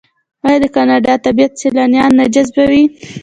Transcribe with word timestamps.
آیا 0.45 0.57
د 0.63 0.65
کاناډا 0.75 1.13
طبیعت 1.25 1.51
سیلانیان 1.61 2.11
نه 2.19 2.25
جذبوي؟ 2.33 2.83